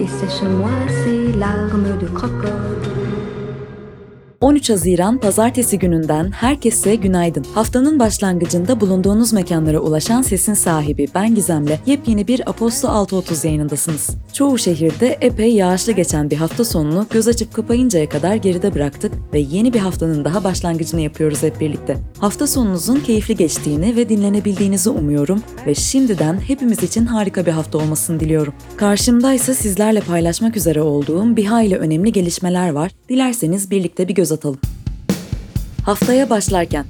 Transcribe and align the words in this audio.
et 0.00 0.06
sèche-moi 0.06 0.70
ces 1.04 1.32
larmes 1.32 1.98
de 2.00 2.06
crocodile. 2.06 3.13
13 4.44 4.70
Haziran 4.70 5.18
Pazartesi 5.18 5.78
gününden 5.78 6.30
herkese 6.30 6.94
günaydın. 6.94 7.44
Haftanın 7.54 7.98
başlangıcında 7.98 8.80
bulunduğunuz 8.80 9.32
mekanlara 9.32 9.78
ulaşan 9.78 10.22
sesin 10.22 10.54
sahibi 10.54 11.06
ben 11.14 11.34
Gizem'le 11.34 11.78
yepyeni 11.86 12.28
bir 12.28 12.50
Aposto 12.50 12.88
6.30 12.88 13.46
yayınındasınız. 13.46 14.10
Çoğu 14.32 14.58
şehirde 14.58 15.18
epey 15.20 15.54
yağışlı 15.54 15.92
geçen 15.92 16.30
bir 16.30 16.36
hafta 16.36 16.64
sonunu 16.64 17.06
göz 17.10 17.28
açıp 17.28 17.54
kapayıncaya 17.54 18.08
kadar 18.08 18.34
geride 18.34 18.74
bıraktık 18.74 19.12
ve 19.32 19.38
yeni 19.38 19.72
bir 19.72 19.78
haftanın 19.78 20.24
daha 20.24 20.44
başlangıcını 20.44 21.00
yapıyoruz 21.00 21.42
hep 21.42 21.60
birlikte. 21.60 21.96
Hafta 22.18 22.46
sonunuzun 22.46 23.00
keyifli 23.00 23.36
geçtiğini 23.36 23.96
ve 23.96 24.08
dinlenebildiğinizi 24.08 24.90
umuyorum 24.90 25.42
ve 25.66 25.74
şimdiden 25.74 26.40
hepimiz 26.40 26.82
için 26.82 27.06
harika 27.06 27.46
bir 27.46 27.52
hafta 27.52 27.78
olmasını 27.78 28.20
diliyorum. 28.20 28.54
Karşımda 28.76 29.34
ise 29.34 29.54
sizlerle 29.54 30.00
paylaşmak 30.00 30.56
üzere 30.56 30.82
olduğum 30.82 31.36
bir 31.36 31.44
hayli 31.44 31.76
önemli 31.76 32.12
gelişmeler 32.12 32.70
var. 32.70 32.92
Dilerseniz 33.08 33.70
birlikte 33.70 34.08
bir 34.08 34.14
göz 34.14 34.33
atalım. 34.34 34.60
Haftaya 35.84 36.30
başlarken 36.30 36.86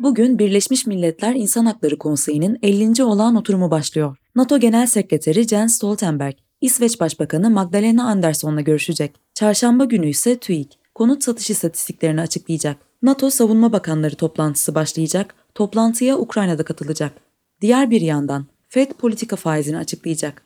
Bugün 0.00 0.38
Birleşmiş 0.38 0.86
Milletler 0.86 1.34
İnsan 1.34 1.66
Hakları 1.66 1.98
Konseyi'nin 1.98 2.58
50. 2.62 3.04
olağan 3.04 3.36
oturumu 3.36 3.70
başlıyor. 3.70 4.16
NATO 4.34 4.58
Genel 4.58 4.86
Sekreteri 4.86 5.48
Jens 5.48 5.76
Stoltenberg, 5.76 6.34
İsveç 6.60 7.00
Başbakanı 7.00 7.50
Magdalena 7.50 8.04
Andersson'la 8.04 8.60
görüşecek. 8.60 9.16
Çarşamba 9.34 9.84
günü 9.84 10.08
ise 10.08 10.38
TÜİK, 10.38 10.78
konut 10.94 11.24
satış 11.24 11.50
istatistiklerini 11.50 12.20
açıklayacak. 12.20 12.76
NATO 13.02 13.30
Savunma 13.30 13.72
Bakanları 13.72 14.14
toplantısı 14.14 14.74
başlayacak, 14.74 15.34
toplantıya 15.54 16.18
Ukrayna'da 16.18 16.64
katılacak. 16.64 17.12
Diğer 17.60 17.90
bir 17.90 18.00
yandan 18.00 18.46
FED 18.68 18.90
politika 18.90 19.36
faizini 19.36 19.78
açıklayacak. 19.78 20.42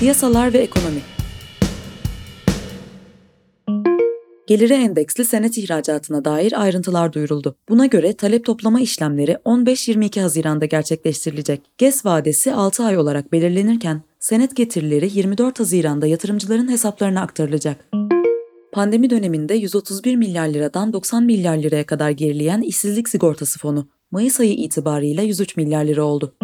Piyasalar 0.00 0.52
ve 0.52 0.58
ekonomi 0.58 1.00
Geliri 4.46 4.72
endeksli 4.72 5.24
senet 5.24 5.58
ihracatına 5.58 6.24
dair 6.24 6.62
ayrıntılar 6.62 7.12
duyuruldu. 7.12 7.56
Buna 7.68 7.86
göre 7.86 8.12
talep 8.12 8.44
toplama 8.44 8.80
işlemleri 8.80 9.32
15-22 9.32 10.20
Haziran'da 10.20 10.64
gerçekleştirilecek. 10.64 11.62
GES 11.78 12.06
vadesi 12.06 12.52
6 12.52 12.84
ay 12.84 12.98
olarak 12.98 13.32
belirlenirken 13.32 14.02
senet 14.20 14.56
getirileri 14.56 15.10
24 15.18 15.60
Haziran'da 15.60 16.06
yatırımcıların 16.06 16.70
hesaplarına 16.70 17.22
aktarılacak. 17.22 17.84
Pandemi 18.72 19.10
döneminde 19.10 19.54
131 19.54 20.16
milyar 20.16 20.48
liradan 20.48 20.92
90 20.92 21.24
milyar 21.24 21.56
liraya 21.56 21.86
kadar 21.86 22.10
gerileyen 22.10 22.60
işsizlik 22.62 23.08
sigortası 23.08 23.58
fonu 23.58 23.88
Mayıs 24.10 24.40
ayı 24.40 24.52
itibarıyla 24.52 25.22
103 25.22 25.56
milyar 25.56 25.84
lira 25.84 26.04
oldu. 26.04 26.34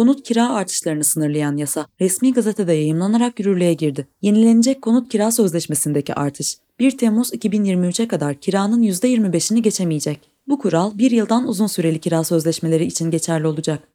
Konut 0.00 0.22
kira 0.22 0.48
artışlarını 0.54 1.04
sınırlayan 1.04 1.56
yasa 1.56 1.86
resmi 2.00 2.32
gazetede 2.32 2.72
yayımlanarak 2.72 3.38
yürürlüğe 3.38 3.74
girdi. 3.74 4.08
Yenilenecek 4.22 4.82
konut 4.82 5.08
kira 5.08 5.30
sözleşmesindeki 5.30 6.14
artış 6.14 6.56
1 6.78 6.98
Temmuz 6.98 7.32
2023'e 7.32 8.08
kadar 8.08 8.34
kiranın 8.34 8.82
%25'ini 8.82 9.58
geçemeyecek. 9.58 10.20
Bu 10.48 10.58
kural 10.58 10.98
bir 10.98 11.10
yıldan 11.10 11.48
uzun 11.48 11.66
süreli 11.66 11.98
kira 11.98 12.24
sözleşmeleri 12.24 12.84
için 12.84 13.10
geçerli 13.10 13.46
olacak. 13.46 13.88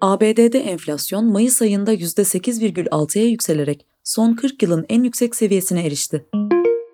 ABD'de 0.00 0.60
enflasyon 0.60 1.24
Mayıs 1.24 1.62
ayında 1.62 1.94
%8,6'ya 1.94 3.24
yükselerek 3.24 3.86
son 4.02 4.32
40 4.34 4.62
yılın 4.62 4.86
en 4.88 5.02
yüksek 5.02 5.36
seviyesine 5.36 5.86
erişti. 5.86 6.24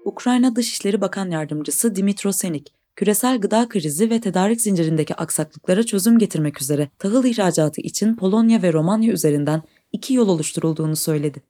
Ukrayna 0.05 0.57
Dışişleri 0.57 1.01
Bakan 1.01 1.31
Yardımcısı 1.31 1.97
Dimitro 1.97 2.33
Senik, 2.33 2.73
küresel 2.97 3.41
gıda 3.41 3.69
krizi 3.69 4.11
ve 4.11 4.21
tedarik 4.21 4.61
zincirindeki 4.61 5.15
aksaklıklara 5.15 5.83
çözüm 5.83 6.19
getirmek 6.19 6.63
üzere 6.63 6.89
tahıl 6.99 7.25
ihracatı 7.25 7.81
için 7.81 8.17
Polonya 8.17 8.63
ve 8.63 8.73
Romanya 8.73 9.13
üzerinden 9.13 9.63
iki 9.93 10.15
yol 10.15 10.29
oluşturulduğunu 10.29 10.97
söyledi. 10.97 11.43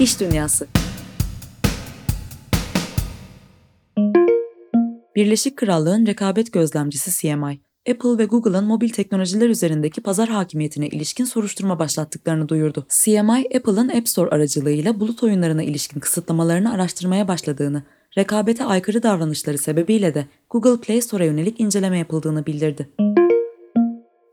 İş 0.00 0.20
Dünyası 0.20 0.66
Birleşik 5.16 5.56
Krallığın 5.56 6.06
rekabet 6.06 6.52
gözlemcisi 6.52 7.20
CMI, 7.20 7.60
Apple 7.90 8.18
ve 8.18 8.24
Google'ın 8.24 8.64
mobil 8.64 8.88
teknolojiler 8.88 9.48
üzerindeki 9.48 10.00
pazar 10.00 10.28
hakimiyetine 10.28 10.88
ilişkin 10.88 11.24
soruşturma 11.24 11.78
başlattıklarını 11.78 12.48
duyurdu. 12.48 12.86
CMI, 13.04 13.46
Apple'ın 13.56 13.88
App 13.88 14.08
Store 14.08 14.30
aracılığıyla 14.30 15.00
bulut 15.00 15.22
oyunlarına 15.22 15.62
ilişkin 15.62 16.00
kısıtlamalarını 16.00 16.72
araştırmaya 16.72 17.28
başladığını, 17.28 17.82
rekabete 18.18 18.64
aykırı 18.64 19.02
davranışları 19.02 19.58
sebebiyle 19.58 20.14
de 20.14 20.26
Google 20.50 20.80
Play 20.80 21.00
Store'a 21.00 21.26
yönelik 21.26 21.60
inceleme 21.60 21.98
yapıldığını 21.98 22.46
bildirdi. 22.46 22.88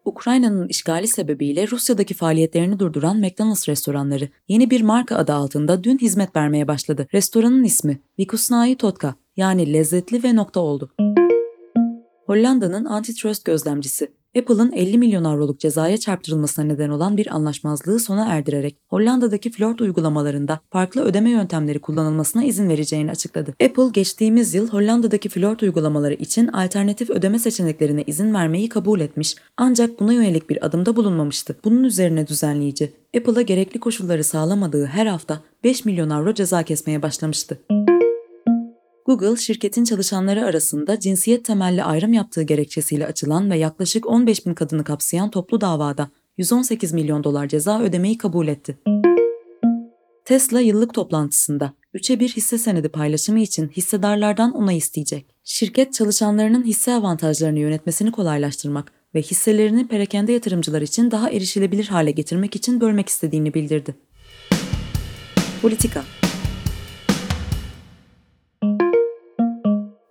Ukrayna'nın 0.05 0.67
işgali 0.67 1.07
sebebiyle 1.07 1.67
Rusya'daki 1.67 2.13
faaliyetlerini 2.13 2.79
durduran 2.79 3.17
McDonald's 3.17 3.69
restoranları 3.69 4.29
yeni 4.47 4.69
bir 4.69 4.81
marka 4.81 5.15
adı 5.15 5.33
altında 5.33 5.83
dün 5.83 5.97
hizmet 5.97 6.35
vermeye 6.35 6.67
başladı. 6.67 7.07
Restoranın 7.13 7.63
ismi 7.63 7.99
Vikusnai 8.19 8.75
Totka 8.75 9.15
yani 9.37 9.73
lezzetli 9.73 10.23
ve 10.23 10.35
nokta 10.35 10.59
oldu. 10.59 10.91
Hollanda'nın 12.25 12.85
antitrust 12.85 13.45
gözlemcisi 13.45 14.11
Apple'ın 14.37 14.71
50 14.71 14.97
milyon 14.97 15.23
avroluk 15.23 15.59
cezaya 15.59 15.97
çarptırılmasına 15.97 16.65
neden 16.65 16.89
olan 16.89 17.17
bir 17.17 17.35
anlaşmazlığı 17.35 17.99
sona 17.99 18.25
erdirerek 18.25 18.77
Hollanda'daki 18.87 19.51
flört 19.51 19.81
uygulamalarında 19.81 20.59
farklı 20.69 21.01
ödeme 21.01 21.29
yöntemleri 21.29 21.79
kullanılmasına 21.79 22.43
izin 22.43 22.69
vereceğini 22.69 23.11
açıkladı. 23.11 23.53
Apple 23.63 23.89
geçtiğimiz 23.93 24.53
yıl 24.53 24.69
Hollanda'daki 24.69 25.29
flört 25.29 25.63
uygulamaları 25.63 26.13
için 26.13 26.47
alternatif 26.47 27.09
ödeme 27.09 27.39
seçeneklerine 27.39 28.03
izin 28.07 28.33
vermeyi 28.33 28.69
kabul 28.69 28.99
etmiş 28.99 29.35
ancak 29.57 29.99
buna 29.99 30.13
yönelik 30.13 30.49
bir 30.49 30.65
adımda 30.65 30.95
bulunmamıştı. 30.95 31.55
Bunun 31.63 31.83
üzerine 31.83 32.27
düzenleyici 32.27 32.93
Apple'a 33.17 33.41
gerekli 33.41 33.79
koşulları 33.79 34.23
sağlamadığı 34.23 34.85
her 34.85 35.05
hafta 35.05 35.39
5 35.63 35.85
milyon 35.85 36.09
avro 36.09 36.33
ceza 36.33 36.63
kesmeye 36.63 37.01
başlamıştı. 37.01 37.59
Google, 39.07 39.35
şirketin 39.35 39.83
çalışanları 39.83 40.45
arasında 40.45 40.99
cinsiyet 40.99 41.45
temelli 41.45 41.83
ayrım 41.83 42.13
yaptığı 42.13 42.41
gerekçesiyle 42.41 43.05
açılan 43.05 43.51
ve 43.51 43.57
yaklaşık 43.57 44.05
15 44.05 44.45
bin 44.45 44.53
kadını 44.53 44.83
kapsayan 44.83 45.31
toplu 45.31 45.61
davada 45.61 46.09
118 46.37 46.93
milyon 46.93 47.23
dolar 47.23 47.47
ceza 47.47 47.81
ödemeyi 47.81 48.17
kabul 48.17 48.47
etti. 48.47 48.77
Tesla 50.25 50.59
yıllık 50.59 50.93
toplantısında 50.93 51.73
3'e 51.95 52.19
1 52.19 52.29
hisse 52.29 52.57
senedi 52.57 52.89
paylaşımı 52.89 53.39
için 53.39 53.67
hissedarlardan 53.67 54.51
onay 54.51 54.77
isteyecek. 54.77 55.25
Şirket 55.43 55.93
çalışanlarının 55.93 56.63
hisse 56.63 56.93
avantajlarını 56.93 57.59
yönetmesini 57.59 58.11
kolaylaştırmak 58.11 58.91
ve 59.15 59.21
hisselerini 59.21 59.87
perakende 59.87 60.31
yatırımcılar 60.31 60.81
için 60.81 61.11
daha 61.11 61.29
erişilebilir 61.29 61.87
hale 61.87 62.11
getirmek 62.11 62.55
için 62.55 62.81
bölmek 62.81 63.09
istediğini 63.09 63.53
bildirdi. 63.53 63.95
Politika 65.61 66.03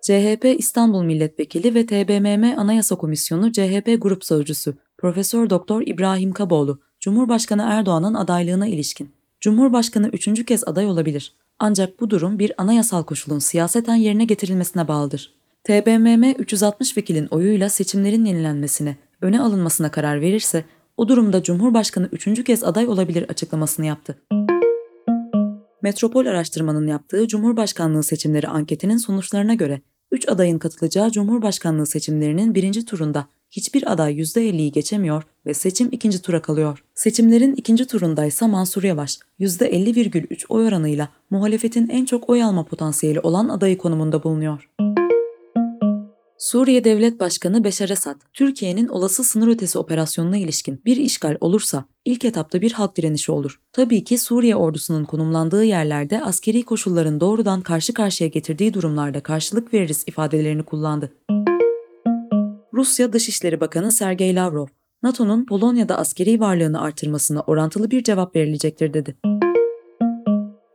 CHP 0.07 0.45
İstanbul 0.59 1.03
Milletvekili 1.03 1.75
ve 1.75 1.87
TBMM 1.87 2.59
Anayasa 2.59 2.97
Komisyonu 2.97 3.53
CHP 3.53 3.97
Grup 4.03 4.25
Sözcüsü 4.25 4.75
Profesör 4.99 5.51
Doktor 5.51 5.83
İbrahim 5.87 6.33
Kaboğlu, 6.33 6.81
Cumhurbaşkanı 7.01 7.63
Erdoğan'ın 7.69 8.15
adaylığına 8.15 8.67
ilişkin. 8.67 9.11
Cumhurbaşkanı 9.41 10.09
üçüncü 10.09 10.45
kez 10.45 10.69
aday 10.69 10.87
olabilir. 10.87 11.35
Ancak 11.59 12.01
bu 12.01 12.11
durum 12.11 12.39
bir 12.39 12.53
anayasal 12.59 13.03
koşulun 13.03 13.39
siyaseten 13.39 13.95
yerine 13.95 14.25
getirilmesine 14.25 14.89
bağlıdır. 14.89 15.33
TBMM 15.65 16.35
360 16.39 16.97
vekilin 16.97 17.27
oyuyla 17.27 17.69
seçimlerin 17.69 18.25
yenilenmesine, 18.25 18.97
öne 19.21 19.41
alınmasına 19.41 19.91
karar 19.91 20.21
verirse, 20.21 20.65
o 20.97 21.09
durumda 21.09 21.43
Cumhurbaşkanı 21.43 22.09
üçüncü 22.13 22.45
kez 22.45 22.65
aday 22.65 22.89
olabilir 22.89 23.23
açıklamasını 23.29 23.87
yaptı. 23.87 24.19
Metropol 25.83 26.27
Araştırma'nın 26.27 26.87
yaptığı 26.87 27.29
Cumhurbaşkanlığı 27.29 28.03
seçimleri 28.03 28.49
anketinin 28.49 28.97
sonuçlarına 28.97 29.55
göre 29.55 29.81
3 30.11 30.29
adayın 30.29 30.59
katılacağı 30.59 31.11
Cumhurbaşkanlığı 31.11 31.87
seçimlerinin 31.87 32.55
birinci 32.55 32.85
turunda 32.85 33.27
hiçbir 33.51 33.93
aday 33.93 34.21
%50'yi 34.21 34.73
geçemiyor 34.73 35.23
ve 35.47 35.55
seçim 35.55 35.89
ikinci 35.93 36.23
tura 36.23 36.43
kalıyor. 36.43 36.85
Seçimlerin 36.95 37.55
ikinci 37.55 37.87
turundaysa 37.87 38.49
Mansur 38.49 38.83
Yavaş 38.83 39.19
%50,3 39.41 40.47
oy 40.49 40.67
oranıyla 40.67 41.09
muhalefetin 41.31 41.89
en 41.89 42.05
çok 42.05 42.31
oy 42.31 42.43
alma 42.43 42.65
potansiyeli 42.65 43.21
olan 43.21 43.49
adayı 43.49 43.79
konumunda 43.79 44.23
bulunuyor. 44.23 44.69
Suriye 46.47 46.85
Devlet 46.85 47.21
Başkanı 47.21 47.65
Beşar 47.65 47.89
Esad, 47.89 48.21
Türkiye'nin 48.33 48.89
olası 48.89 49.25
sınır 49.25 49.49
ötesi 49.49 49.79
operasyonuna 49.79 50.37
ilişkin 50.37 50.81
bir 50.85 50.97
işgal 50.97 51.37
olursa 51.41 51.85
ilk 52.05 52.25
etapta 52.25 52.61
bir 52.61 52.73
halk 52.73 52.97
direnişi 52.97 53.33
olur. 53.33 53.61
Tabii 53.73 54.05
ki 54.05 54.19
Suriye 54.19 54.57
ordusunun 54.57 55.05
konumlandığı 55.05 55.65
yerlerde 55.65 56.23
askeri 56.23 56.63
koşulların 56.63 57.21
doğrudan 57.21 57.61
karşı 57.61 57.95
karşıya 57.95 58.29
getirdiği 58.29 58.75
durumlarda 58.75 59.21
karşılık 59.21 59.75
veririz 59.75 60.05
ifadelerini 60.07 60.63
kullandı. 60.63 61.13
Rusya 62.75 63.13
Dışişleri 63.13 63.61
Bakanı 63.61 63.93
Sergey 63.93 64.35
Lavrov, 64.35 64.67
NATO'nun 65.03 65.47
Polonya'da 65.47 65.99
askeri 65.99 66.41
varlığını 66.41 66.81
artırmasına 66.81 67.41
orantılı 67.41 67.91
bir 67.91 68.03
cevap 68.03 68.37
verilecektir 68.37 68.95
dedi. 68.95 69.17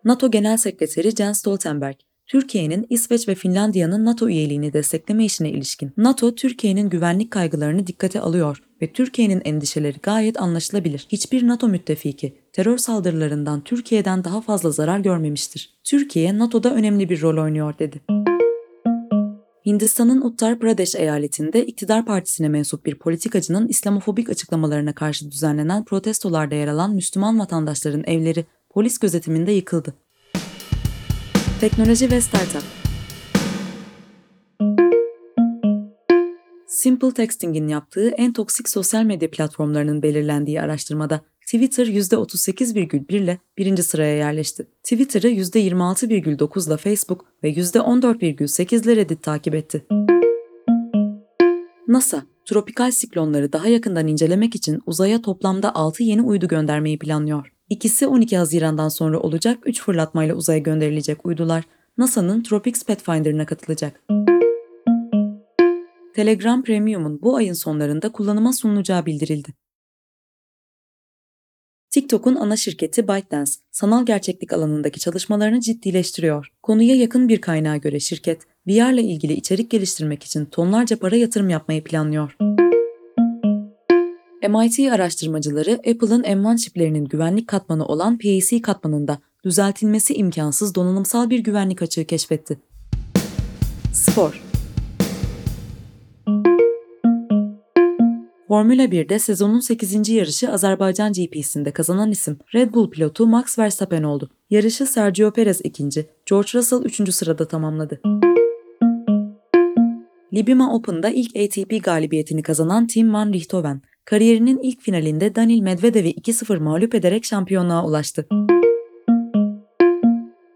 NATO 0.06 0.31
Genel 0.31 0.57
Sekreteri 0.57 1.12
Jens 1.12 1.39
Stoltenberg, 1.39 1.95
Türkiye'nin 2.31 2.86
İsveç 2.89 3.28
ve 3.28 3.36
Finlandiya'nın 3.36 4.06
NATO 4.06 4.30
üyeliğini 4.30 4.74
destekleme 4.74 5.25
işine 5.25 5.50
ilişkin 5.50 5.92
NATO, 5.98 6.36
Türkiye'nin 6.36 6.89
güvenlik 6.89 7.31
kaygılarını 7.31 7.88
dikkate 7.88 8.19
alıyor 8.19 8.63
ve 8.81 8.94
Türkiye'nin 8.94 9.42
endişeleri 9.45 9.98
gayet 10.04 10.42
anlaşılabilir. 10.42 11.07
Hiçbir 11.10 11.48
NATO 11.48 11.68
müttefiki 11.68 12.33
terör 12.54 12.78
saldırılarından 12.78 13.62
Türkiye'den 13.62 14.24
daha 14.24 14.42
fazla 14.42 14.72
zarar 14.72 15.00
görmemiştir. 15.00 15.80
Türkiye 15.83 16.38
NATO'da 16.38 16.74
önemli 16.74 17.10
bir 17.10 17.22
rol 17.22 17.44
oynuyor 17.44 17.74
dedi. 17.80 18.01
Hindistan'ın 19.66 20.22
Uttar 20.22 20.60
Pradesh 20.60 20.95
eyaletinde 20.95 21.66
iktidar 21.66 22.06
partisine 22.06 22.50
mensup 22.50 22.86
bir 22.86 22.95
politikacının 22.95 23.68
İslamofobik 23.68 24.30
açıklamalarına 24.30 24.94
karşı 24.94 25.31
düzenlenen 25.31 25.86
protestolarda 25.86 26.56
yer 26.56 26.68
alan 26.68 26.95
Müslüman 26.95 27.39
vatandaşların 27.39 28.04
evleri 28.07 28.45
polis 28.69 28.98
gözetiminde 28.98 29.51
yıkıldı. 29.51 29.94
Teknoloji 31.62 32.12
ve 32.12 32.22
Startup 32.22 32.63
Simple 36.68 37.13
Texting'in 37.13 37.68
yaptığı 37.68 38.10
en 38.10 38.34
toksik 38.34 38.69
sosyal 38.69 39.04
medya 39.04 39.31
platformlarının 39.31 40.02
belirlendiği 40.02 40.62
araştırmada 40.62 41.22
Twitter 41.46 41.88
%38,1 41.88 43.16
ile 43.16 43.40
birinci 43.58 43.84
sıraya 43.84 44.16
yerleşti. 44.16 44.68
Twitter'ı 44.84 45.28
%26,9 45.28 46.68
ile 46.68 46.78
Facebook 46.78 47.25
ve 47.44 47.52
%14,8 47.52 48.86
ile 48.86 48.96
Reddit 48.96 49.24
takip 49.24 49.56
etti. 49.56 49.86
NASA, 51.88 52.24
tropikal 52.46 52.92
siklonları 52.92 53.54
daha 53.54 53.68
yakından 53.68 54.07
incelemek 54.07 54.56
için 54.56 54.80
uzaya 54.86 55.22
toplamda 55.22 55.75
6 55.75 56.04
yeni 56.04 56.22
uydu 56.22 56.48
göndermeyi 56.48 57.00
planlıyor. 57.00 57.50
İkisi 57.71 58.07
12 58.07 58.38
Haziran'dan 58.38 58.89
sonra 58.89 59.19
olacak 59.19 59.59
3 59.65 59.81
fırlatmayla 59.81 60.35
uzaya 60.35 60.59
gönderilecek 60.59 61.25
uydular 61.25 61.63
NASA'nın 61.97 62.44
Tropics 62.44 62.83
Pathfinder'ına 62.83 63.45
katılacak. 63.45 64.03
Telegram 66.15 66.63
Premium'un 66.63 67.21
bu 67.21 67.35
ayın 67.35 67.53
sonlarında 67.53 68.12
kullanıma 68.12 68.53
sunulacağı 68.53 69.06
bildirildi. 69.06 69.50
TikTok'un 71.89 72.35
ana 72.35 72.56
şirketi 72.56 73.07
ByteDance, 73.07 73.51
sanal 73.71 74.06
gerçeklik 74.06 74.53
alanındaki 74.53 75.00
çalışmalarını 75.00 75.62
ciddileştiriyor. 75.62 76.51
Konuya 76.63 76.95
yakın 76.95 77.29
bir 77.29 77.41
kaynağa 77.41 77.77
göre 77.77 78.00
şirket, 78.00 78.41
VR 78.68 78.94
ile 78.94 79.01
ilgili 79.01 79.33
içerik 79.33 79.71
geliştirmek 79.71 80.23
için 80.23 80.45
tonlarca 80.45 81.00
para 81.00 81.15
yatırım 81.15 81.50
yapmayı 81.50 81.83
planlıyor. 81.83 82.38
MIT 84.50 84.92
araştırmacıları 84.92 85.74
Apple'ın 85.74 86.24
M1 86.24 86.58
çiplerinin 86.58 87.06
güvenlik 87.06 87.48
katmanı 87.48 87.86
olan 87.86 88.18
PAC 88.18 88.62
katmanında 88.62 89.20
düzeltilmesi 89.46 90.14
imkansız 90.14 90.76
donanımsal 90.76 91.30
bir 91.30 91.40
güvenlik 91.40 91.82
açığı 91.82 92.06
keşfetti. 92.06 92.60
Spor 93.94 94.42
Formula 98.48 98.86
1'de 98.86 99.20
sezonun 99.20 99.60
8. 99.60 100.10
yarışı 100.10 100.52
Azerbaycan 100.52 101.14
GP'sinde 101.14 101.72
kazanan 101.72 102.12
isim 102.12 102.38
Red 102.56 102.74
Bull 102.74 102.90
pilotu 102.90 103.28
Max 103.28 103.60
Verstappen 103.60 104.04
oldu. 104.04 104.30
Yarışı 104.50 104.86
Sergio 104.86 105.32
Perez 105.32 105.62
ikinci, 105.64 106.06
George 106.26 106.50
Russell 106.54 106.82
üçüncü 106.82 107.12
sırada 107.12 107.48
tamamladı. 107.48 108.02
Libima 110.34 110.76
Open'da 110.76 111.10
ilk 111.10 111.36
ATP 111.36 111.84
galibiyetini 111.84 112.44
kazanan 112.44 112.88
Tim 112.88 113.14
van 113.14 113.34
Richthofen, 113.34 113.82
kariyerinin 114.06 114.59
ilk 114.63 114.81
finalinde 114.81 115.36
Daniil 115.36 115.62
Medvedev'i 115.62 116.09
2-0 116.12 116.59
mağlup 116.59 116.95
ederek 116.95 117.25
şampiyonluğa 117.25 117.86
ulaştı. 117.86 118.27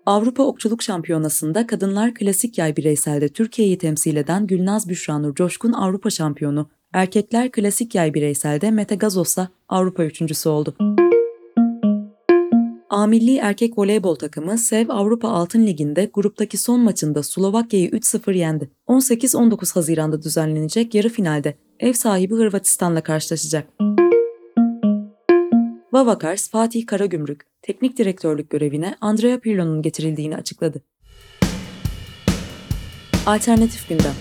Avrupa 0.06 0.44
Okçuluk 0.44 0.83
Şampiyonası'nda 0.83 1.68
kadınlar 1.68 2.13
klasik 2.13 2.57
yay 2.57 2.75
bireyselde 2.75 3.30
Türkiye'yi 3.30 3.77
temsil 3.77 4.15
eden 4.15 4.47
Gülnaz 4.47 4.89
Büşranur 4.89 5.36
Coşkun 5.36 5.74
Avrupa 5.74 6.09
şampiyonu, 6.09 6.69
erkekler 6.94 7.51
klasik 7.51 7.95
yay 7.95 8.13
bireyselde 8.13 8.71
Mete 8.71 8.95
Gazos'la 8.95 9.50
Avrupa 9.69 10.03
üçüncüsü 10.03 10.50
oldu. 10.50 10.75
A 12.95 13.07
milli 13.07 13.38
erkek 13.38 13.77
voleybol 13.77 14.15
takımı 14.15 14.57
Sev 14.57 14.89
Avrupa 14.89 15.30
Altın 15.30 15.68
Ligi'nde 15.68 16.09
gruptaki 16.13 16.57
son 16.57 16.80
maçında 16.80 17.24
Slovakya'yı 17.24 17.89
3-0 17.89 18.38
yendi. 18.38 18.71
18-19 18.88 19.74
Haziran'da 19.74 20.21
düzenlenecek 20.21 20.95
yarı 20.95 21.09
finalde 21.09 21.57
ev 21.80 21.94
sahibi 21.94 22.36
Hırvatistan'la 22.36 23.01
karşılaşacak. 23.01 23.68
Vavakars 25.94 26.50
Fatih 26.50 26.86
Karagümrük 26.86 27.42
teknik 27.62 27.97
direktörlük 27.97 28.50
görevine 28.50 28.95
Andrea 29.01 29.39
Pirlo'nun 29.39 29.81
getirildiğini 29.81 30.36
açıkladı. 30.36 30.81
Alternatif 33.25 33.89
gündem 33.89 34.15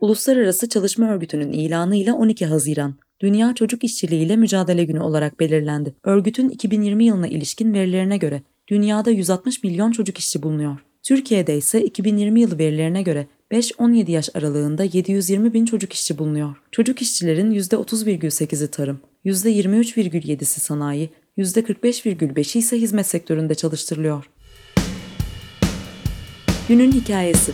Uluslararası 0.00 0.68
Çalışma 0.68 1.08
Örgütü'nün 1.08 1.52
ilanıyla 1.52 2.14
12 2.14 2.46
Haziran 2.46 3.05
Dünya 3.20 3.54
Çocuk 3.54 3.84
İşçiliği 3.84 4.24
ile 4.24 4.36
Mücadele 4.36 4.84
Günü 4.84 5.00
olarak 5.00 5.40
belirlendi. 5.40 5.94
Örgütün 6.04 6.48
2020 6.48 7.04
yılına 7.04 7.28
ilişkin 7.28 7.74
verilerine 7.74 8.16
göre 8.16 8.42
dünyada 8.68 9.10
160 9.10 9.62
milyon 9.62 9.92
çocuk 9.92 10.18
işçi 10.18 10.42
bulunuyor. 10.42 10.78
Türkiye'de 11.02 11.56
ise 11.56 11.84
2020 11.84 12.40
yılı 12.40 12.58
verilerine 12.58 13.02
göre 13.02 13.26
5-17 13.52 14.10
yaş 14.10 14.28
aralığında 14.34 14.84
720 14.84 15.52
bin 15.52 15.64
çocuk 15.64 15.92
işçi 15.92 16.18
bulunuyor. 16.18 16.56
Çocuk 16.72 17.02
işçilerin 17.02 17.50
%30,8'i 17.50 18.70
tarım, 18.70 19.00
%23,7'si 19.24 20.60
sanayi, 20.60 21.10
%45,5'i 21.38 22.58
ise 22.58 22.80
hizmet 22.80 23.06
sektöründe 23.06 23.54
çalıştırılıyor. 23.54 24.30
Günün 26.68 26.92
hikayesi 26.92 27.52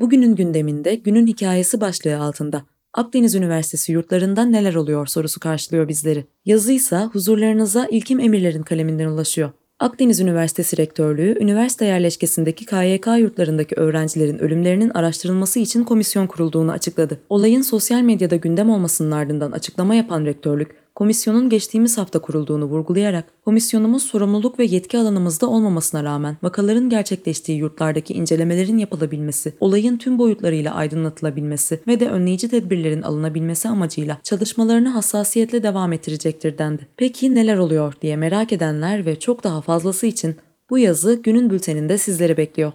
Bugünün 0.00 0.34
gündeminde 0.34 0.94
günün 0.94 1.26
hikayesi 1.26 1.80
başlığı 1.80 2.18
altında 2.18 2.62
Akdeniz 2.94 3.34
Üniversitesi 3.34 3.92
yurtlarında 3.92 4.44
neler 4.44 4.74
oluyor 4.74 5.06
sorusu 5.06 5.40
karşılıyor 5.40 5.88
bizleri. 5.88 6.24
Yazıysa 6.44 7.10
huzurlarınıza 7.12 7.86
ilkim 7.86 8.20
emirlerin 8.20 8.62
kaleminden 8.62 9.06
ulaşıyor. 9.06 9.50
Akdeniz 9.78 10.20
Üniversitesi 10.20 10.76
Rektörlüğü, 10.76 11.38
üniversite 11.40 11.84
yerleşkesindeki 11.84 12.66
KYK 12.66 13.06
yurtlarındaki 13.18 13.74
öğrencilerin 13.74 14.38
ölümlerinin 14.38 14.90
araştırılması 14.90 15.58
için 15.58 15.84
komisyon 15.84 16.26
kurulduğunu 16.26 16.72
açıkladı. 16.72 17.20
Olayın 17.28 17.62
sosyal 17.62 18.00
medyada 18.00 18.36
gündem 18.36 18.70
olmasının 18.70 19.10
ardından 19.10 19.52
açıklama 19.52 19.94
yapan 19.94 20.24
rektörlük, 20.24 20.70
komisyonun 20.98 21.48
geçtiğimiz 21.48 21.98
hafta 21.98 22.18
kurulduğunu 22.18 22.64
vurgulayarak, 22.64 23.24
komisyonumuz 23.44 24.02
sorumluluk 24.02 24.58
ve 24.58 24.64
yetki 24.64 24.98
alanımızda 24.98 25.48
olmamasına 25.48 26.04
rağmen 26.04 26.36
vakaların 26.42 26.88
gerçekleştiği 26.88 27.58
yurtlardaki 27.58 28.14
incelemelerin 28.14 28.78
yapılabilmesi, 28.78 29.52
olayın 29.60 29.96
tüm 29.96 30.18
boyutlarıyla 30.18 30.74
aydınlatılabilmesi 30.74 31.80
ve 31.86 32.00
de 32.00 32.08
önleyici 32.08 32.48
tedbirlerin 32.48 33.02
alınabilmesi 33.02 33.68
amacıyla 33.68 34.18
çalışmalarını 34.22 34.88
hassasiyetle 34.88 35.62
devam 35.62 35.92
ettirecektir 35.92 36.58
dendi. 36.58 36.88
Peki 36.96 37.34
neler 37.34 37.58
oluyor 37.58 37.94
diye 38.02 38.16
merak 38.16 38.52
edenler 38.52 39.06
ve 39.06 39.18
çok 39.18 39.44
daha 39.44 39.60
fazlası 39.60 40.06
için 40.06 40.36
bu 40.70 40.78
yazı 40.78 41.14
günün 41.14 41.50
bülteninde 41.50 41.98
sizleri 41.98 42.36
bekliyor. 42.36 42.72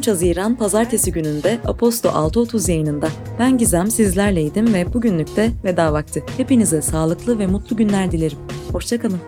13 0.00 0.08
Haziran 0.08 0.56
Pazartesi 0.56 1.12
gününde 1.12 1.58
Aposto 1.64 2.08
6.30 2.08 2.70
yayınında 2.70 3.08
ben 3.38 3.58
Gizem 3.58 3.90
sizlerleydim 3.90 4.74
ve 4.74 4.92
bugünlük 4.92 5.36
de 5.36 5.50
veda 5.64 5.92
vakti. 5.92 6.24
Hepinize 6.36 6.82
sağlıklı 6.82 7.38
ve 7.38 7.46
mutlu 7.46 7.76
günler 7.76 8.12
dilerim. 8.12 8.38
Hoşçakalın. 8.72 9.20